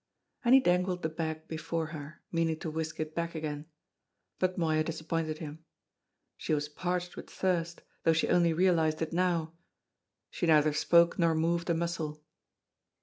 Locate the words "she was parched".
6.37-7.15